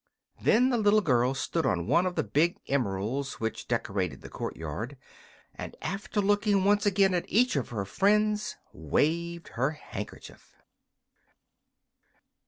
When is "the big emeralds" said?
2.15-3.39